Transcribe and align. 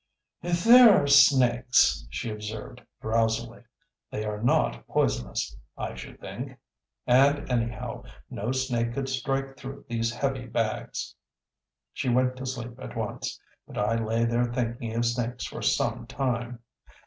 "If 0.41 0.63
there 0.63 0.99
are 0.99 1.05
snakes," 1.05 2.07
she 2.09 2.31
observed 2.31 2.81
drowsily, 3.03 3.61
"they 4.09 4.25
are 4.25 4.41
not 4.41 4.87
poisonous 4.87 5.55
I 5.77 5.93
should 5.93 6.19
think. 6.19 6.57
And, 7.05 7.47
anyhow, 7.51 8.05
no 8.27 8.51
snake 8.51 8.95
could 8.95 9.07
strike 9.07 9.57
through 9.57 9.85
these 9.87 10.11
heavy 10.11 10.47
bags." 10.47 11.13
She 11.93 12.09
went 12.09 12.35
to 12.37 12.47
sleep 12.47 12.79
at 12.79 12.97
once, 12.97 13.39
but 13.67 13.77
I 13.77 13.93
lay 13.93 14.25
there 14.25 14.45
thinking 14.51 14.91
of 14.95 15.05
snakes 15.05 15.45
for 15.45 15.61
some 15.61 16.07
time. 16.07 16.61